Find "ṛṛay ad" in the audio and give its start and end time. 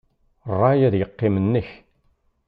0.55-0.95